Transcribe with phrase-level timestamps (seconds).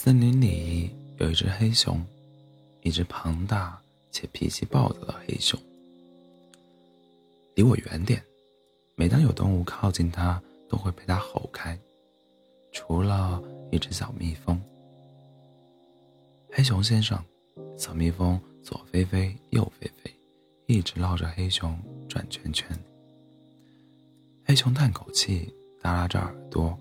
[0.00, 2.00] 森林里有一只黑熊，
[2.82, 3.76] 一只庞大
[4.12, 5.58] 且脾气暴躁的黑熊。
[7.56, 8.22] 离我远点！
[8.94, 11.76] 每当有动物靠近它，都会被它吼开。
[12.70, 14.62] 除了一只小蜜蜂。
[16.52, 17.20] 黑熊先生，
[17.76, 20.14] 小蜜蜂左飞飞，右飞飞，
[20.66, 21.76] 一直绕着黑熊
[22.08, 22.70] 转圈圈。
[24.44, 26.78] 黑熊叹口气，耷拉着耳朵，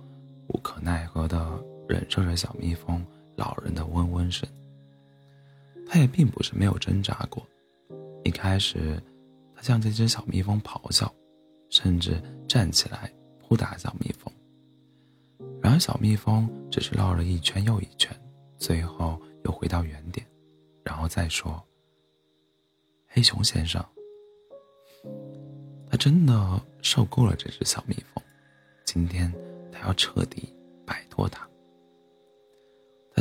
[0.50, 3.06] 无可奈何的忍受着小蜜蜂
[3.36, 4.48] 老人的嗡嗡声。
[5.88, 7.46] 他也并不是没有挣扎过，
[8.24, 9.02] 一开始，
[9.56, 11.14] 他向这只小蜜蜂咆哮，
[11.70, 14.32] 甚至站起来扑打小蜜蜂。
[15.62, 18.16] 然而，小蜜蜂只是绕了一圈又一圈，
[18.58, 19.22] 最后。
[19.44, 20.28] 又回到原点，
[20.84, 21.64] 然后再说
[23.08, 23.82] ：“黑熊先生，
[25.90, 28.22] 他真的受够了这只小蜜蜂，
[28.84, 29.34] 今天
[29.72, 30.54] 他要彻底
[30.86, 31.48] 摆脱它。”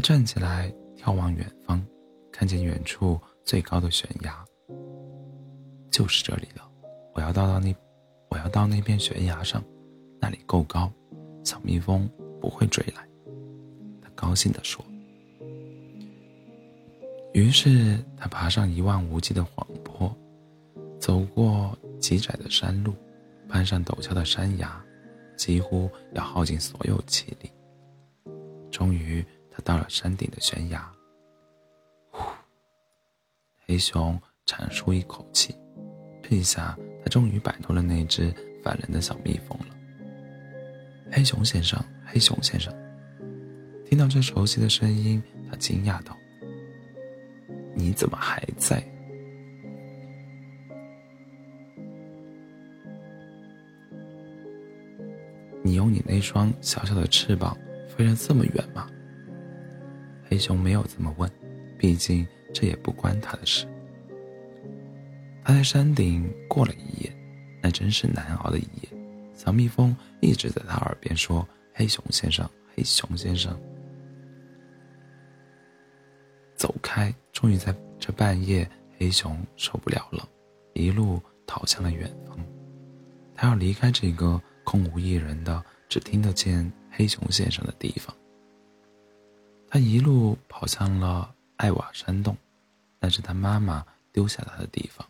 [0.06, 1.84] 站起来，眺望远方，
[2.30, 4.32] 看见远处最高的悬崖，
[5.90, 6.62] 就是这里了。
[7.12, 7.74] 我要到到那，
[8.28, 9.60] 我要到那片悬崖上，
[10.20, 10.88] 那里够高，
[11.42, 12.08] 小蜜蜂
[12.40, 13.04] 不会追来。
[14.00, 14.80] 他高兴地说。
[17.34, 20.16] 于是他爬上一望无际的缓坡，
[21.00, 22.94] 走过极窄的山路，
[23.48, 24.80] 攀上陡峭的山崖，
[25.36, 27.50] 几乎要耗尽所有气力。
[28.70, 29.24] 终于，
[29.56, 30.86] 他到了山顶的悬崖。
[32.10, 32.22] 呼！
[33.66, 35.56] 黑熊长舒一口气，
[36.22, 38.30] 这一下他终于摆脱了那只
[38.62, 39.74] 烦人的小蜜蜂了。
[41.10, 42.70] 黑熊先生，黑熊先生，
[43.86, 46.14] 听到这熟悉的声音，他惊讶道。
[47.74, 48.86] 你怎么还在？
[55.62, 57.56] 你用你那双小小的翅膀
[57.88, 58.86] 飞了这么远吗？
[60.28, 61.30] 黑熊没有这么问，
[61.78, 63.66] 毕竟这也不关他的事。
[65.44, 67.16] 他在山顶过了一夜，
[67.62, 68.88] 那真是难熬的一夜。
[69.34, 73.56] 小蜜蜂一直在他耳边说：“黑熊先生，黑熊先生。”
[76.56, 77.14] 走开！
[77.32, 78.68] 终于在这半夜，
[78.98, 80.26] 黑熊受不了了，
[80.72, 82.36] 一路逃向了远方。
[83.34, 88.16] 他要离开这个空无一人的、只听得见黑熊先生的地方。
[89.76, 92.34] 他一路跑向了艾瓦山洞，
[92.98, 95.06] 那是他妈妈丢下他的地方。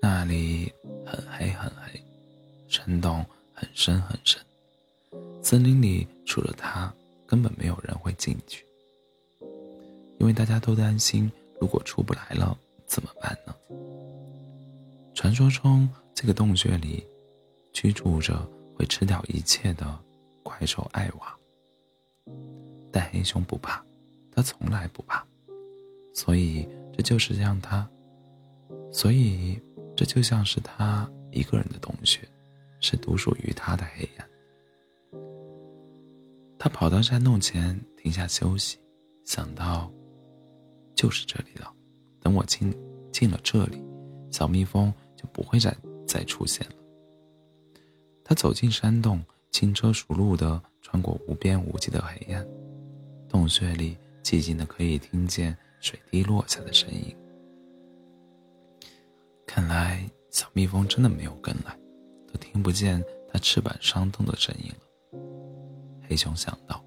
[0.00, 0.72] 那里
[1.04, 2.02] 很黑很黑，
[2.66, 4.40] 山洞很深很深，
[5.42, 6.90] 森林里除了他，
[7.26, 8.64] 根本没有人会进去。
[10.18, 11.30] 因为大家都担心，
[11.60, 13.54] 如果出不来了怎么办呢？
[15.14, 17.06] 传说中，这个洞穴里
[17.74, 18.48] 居住着
[18.78, 20.02] 会吃掉一切的
[20.42, 21.37] 怪兽艾娃。
[22.92, 23.84] 但黑熊不怕，
[24.30, 25.26] 他从来不怕，
[26.14, 27.88] 所以这就是让他，
[28.92, 29.60] 所以
[29.96, 32.20] 这就像是他一个人的洞穴，
[32.80, 34.28] 是独属于他的黑暗。
[36.58, 38.78] 他跑到山洞前停下休息，
[39.24, 39.90] 想到。
[40.94, 41.72] 就是这里了，
[42.20, 42.76] 等我进
[43.12, 43.80] 进了这里，
[44.32, 45.72] 小蜜蜂就不会再
[46.04, 46.74] 再出现了。
[48.24, 52.44] 他走进山洞，轻车熟路地穿过无边无际的黑暗，
[53.28, 57.14] 洞穴里寂静的可以听见水滴落下的声音。
[59.46, 61.76] 看来小蜜蜂真的没有跟来，
[62.26, 63.02] 都听不见
[63.32, 65.20] 它翅膀伤痛的声音了。
[66.08, 66.82] 黑熊想到，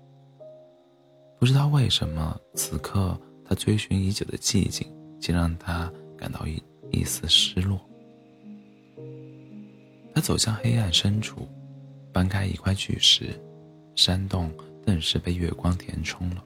[1.40, 3.20] 不知道为什么此刻。
[3.44, 4.88] 他追寻已久的寂静，
[5.20, 7.78] 竟让他感到一一丝失落。
[10.16, 11.46] 他走向黑暗深处，
[12.14, 13.38] 搬开一块巨石，
[13.94, 14.50] 山洞
[14.86, 16.44] 顿时被月光填充了。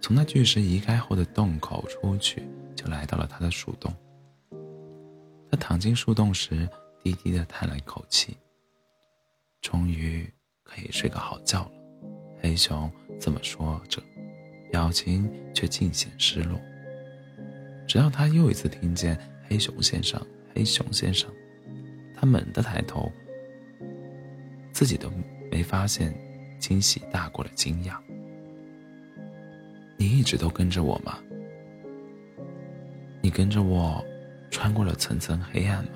[0.00, 2.42] 从那巨石移开后的洞口出去，
[2.74, 3.92] 就来到了他的树洞。
[5.50, 6.68] 他躺进树洞时，
[7.02, 8.36] 低低的叹了一口气。
[9.60, 10.26] 终于
[10.62, 11.72] 可以睡个好觉了，
[12.40, 14.02] 黑熊这么说着。
[14.70, 16.56] 表情却尽显失落。
[17.88, 19.18] 直到他又一次听见
[19.48, 20.24] “黑熊先生，
[20.54, 21.28] 黑熊先生”，
[22.14, 23.10] 他猛地抬头，
[24.70, 25.10] 自己都
[25.50, 26.14] 没发现，
[26.60, 27.96] 惊喜大过了惊讶。
[29.96, 31.18] 你一直都跟着我吗？
[33.22, 34.04] 你跟着我，
[34.50, 35.92] 穿过了层层黑暗吗？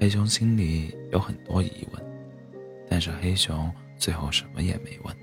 [0.00, 2.04] 黑熊心里有很多疑问，
[2.90, 5.16] 但是黑熊最后什么也没问。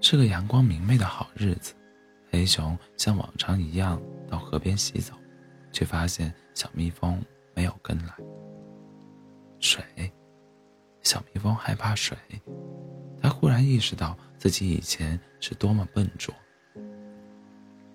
[0.00, 1.74] 是个阳光明媚的好日子，
[2.30, 5.14] 黑熊像往常一样到河边洗澡，
[5.72, 7.20] 却发现小蜜蜂
[7.54, 8.12] 没有跟来。
[9.58, 9.82] 水，
[11.08, 12.14] 小蜜蜂害怕水，
[13.22, 16.34] 他忽然意识到自己以前是多么笨拙。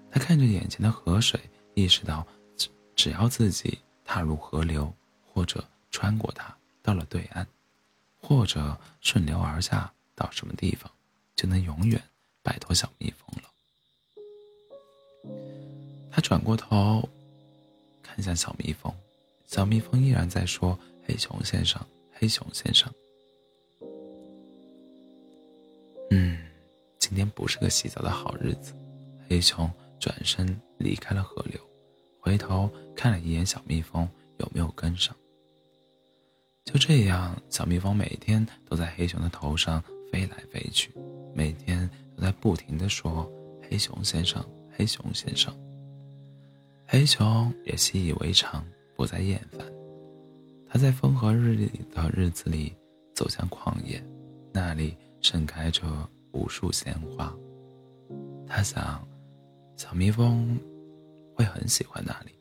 [0.09, 1.39] 他看着眼前的河水，
[1.75, 2.25] 意识到
[2.57, 4.91] 只只要自己踏入河流，
[5.31, 7.45] 或者穿过它到了对岸，
[8.19, 10.91] 或者顺流而下到什么地方，
[11.35, 12.01] 就能永远
[12.41, 13.49] 摆脱小蜜蜂了。
[16.11, 17.07] 他转过头，
[18.01, 18.91] 看向小蜜蜂，
[19.45, 21.79] 小蜜蜂依然在说：“黑熊先生，
[22.11, 22.91] 黑熊先生。”
[27.35, 28.73] 不是个洗澡的好日子。
[29.27, 29.69] 黑熊
[29.99, 31.59] 转身离开了河流，
[32.19, 34.07] 回头看了一眼小蜜蜂
[34.37, 35.15] 有没有跟上。
[36.65, 40.93] 就这样，小蜜蜂每天都在黑熊的头上飞来飞去，
[41.33, 43.29] 每天都在不停的说
[43.69, 45.53] ：“黑熊先生，黑熊先生。”
[46.87, 48.63] 黑熊也习以为常，
[48.95, 49.65] 不再厌烦。
[50.69, 52.73] 他在风和日丽的日子里
[53.13, 54.03] 走向旷野，
[54.51, 55.83] 那里盛开着
[56.33, 57.33] 无数鲜花。
[58.45, 59.07] 他想，
[59.77, 60.59] 小蜜蜂
[61.33, 62.37] 会很喜欢那里。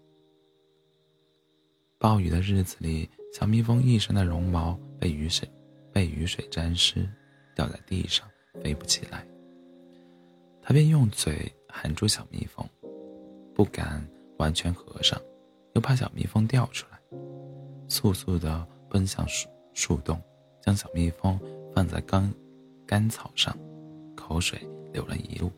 [1.98, 5.48] 暴雨的日子里，小蜜蜂一身的绒毛被雨水
[5.92, 7.08] 被雨水沾湿，
[7.54, 8.28] 掉在地上，
[8.60, 9.24] 飞不起来。
[10.60, 12.68] 他便用嘴含住小蜜蜂，
[13.54, 14.04] 不敢。
[14.38, 15.20] 完全合上，
[15.74, 16.98] 又怕小蜜蜂掉出来，
[17.88, 20.20] 速速地奔向树树洞，
[20.60, 21.38] 将小蜜蜂
[21.72, 22.34] 放在干
[22.84, 23.56] 干草上，
[24.32, 24.58] 口水
[24.94, 25.52] 流了一路。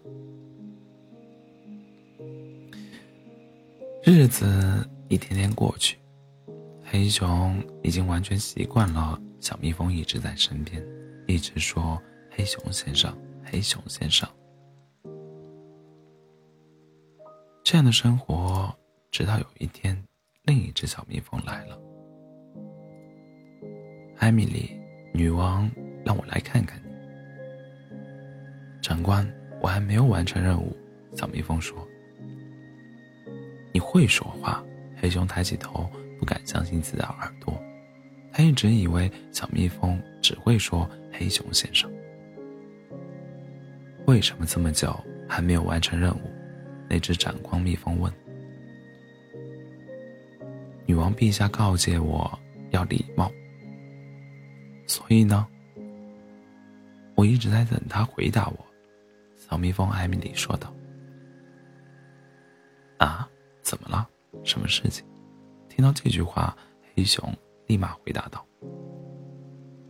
[4.03, 4.45] 日子
[5.09, 5.97] 一天天过去，
[6.83, 10.85] 黑熊已经完全习惯了小蜜蜂一直在身边，
[11.29, 12.03] 一直说
[12.35, 14.29] ：“黑熊先生，黑熊先生。”
[17.63, 18.77] 这样的生活，
[19.13, 19.97] 直到有一天，
[20.47, 21.81] 另一只小蜜蜂来了。
[24.19, 24.69] 艾米丽，
[25.15, 25.71] 女王
[26.05, 26.83] 让我来看看。
[28.85, 29.27] 长官，
[29.63, 30.77] 我还没有完成任务。
[31.17, 31.75] 小蜜蜂说
[33.73, 34.63] ：“你会说话？”
[35.01, 37.59] 黑熊抬起头，不敢相信自己的耳朵。
[38.31, 41.91] 他一直以为小蜜蜂只会说“黑熊先生”。
[44.05, 44.95] 为什么这么久
[45.27, 46.31] 还没有完成任务？
[46.87, 48.13] 那只闪光蜜蜂问
[50.85, 52.39] ：“女王陛下告诫我
[52.69, 53.33] 要礼貌，
[54.87, 55.47] 所以呢，
[57.15, 58.59] 我一直在等他回答我。”
[59.55, 60.75] 小蜜蜂艾米丽说道。
[62.99, 63.31] “啊，
[63.63, 64.11] 怎么了？
[64.43, 65.07] 什么事情？”
[65.71, 66.57] 听到这句话，
[66.93, 67.33] 黑熊
[67.69, 68.45] 立马回答道：“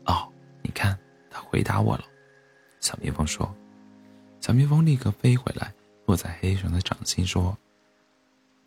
[0.04, 0.30] 哦，
[0.60, 0.98] 你看，
[1.30, 2.04] 他回答我了。”
[2.78, 3.50] 小蜜蜂说。
[4.38, 5.72] 小蜜蜂立刻飞回来。
[6.04, 7.56] 落在黑熊的掌心，说：“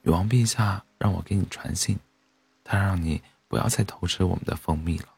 [0.01, 1.95] 女王陛下让我给你传信，
[2.63, 5.09] 他让你不要再偷吃我们的蜂蜜了。”“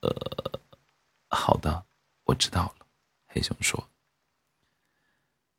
[0.00, 0.10] 呃，
[1.28, 1.84] 好的，
[2.24, 2.86] 我知道了。”
[3.28, 3.86] 黑熊说。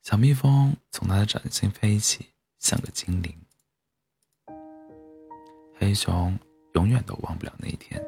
[0.05, 2.27] 小蜜蜂从他的掌心飞起，
[2.59, 3.35] 像个精灵。
[5.79, 6.37] 黑熊
[6.75, 7.99] 永远都忘不了那一天。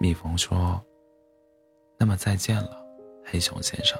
[0.00, 0.84] 蜜蜂说
[1.96, 2.84] ：“那么再见了，
[3.24, 3.96] 黑熊先生。”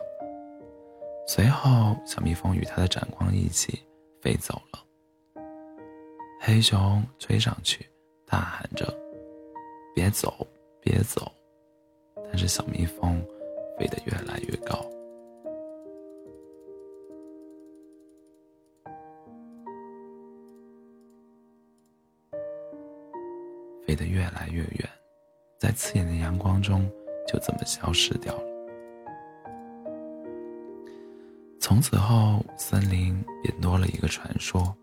[1.28, 3.80] 随后，小蜜蜂与它的展光一起
[4.20, 4.84] 飞走了。
[6.40, 7.88] 黑熊追上去，
[8.26, 8.92] 大喊着
[9.94, 10.44] ：“别走，
[10.80, 11.30] 别走！”
[12.26, 13.24] 但是小蜜蜂
[13.78, 14.84] 飞得越来越高，
[23.94, 24.90] 飞得越来越远，
[25.56, 26.90] 在刺眼的阳光中，
[27.28, 28.42] 就这么消失掉了。
[31.60, 34.76] 从此后，森林便多了一个传说：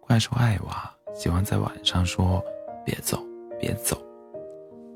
[0.00, 2.42] 怪兽艾娃喜欢在晚上说
[2.82, 3.22] “别走，
[3.60, 4.02] 别走”，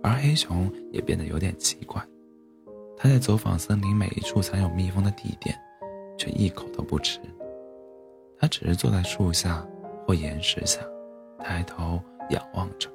[0.02, 2.02] 而黑熊也变得有点奇怪。
[2.96, 5.54] 他在走访森林每一处藏有蜜蜂的地点，
[6.16, 7.20] 却一口都不吃。
[8.38, 9.62] 他只是坐在树下
[10.08, 10.80] 或岩石下，
[11.44, 12.00] 抬头
[12.30, 12.88] 仰望着，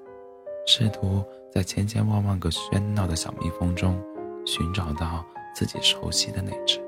[0.65, 4.01] 试图在千千万万个喧闹的小蜜蜂中
[4.47, 5.23] 寻找到。
[5.55, 6.82] 自己熟悉的那只。